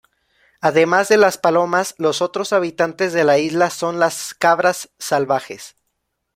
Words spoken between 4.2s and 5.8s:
cabras salvajes.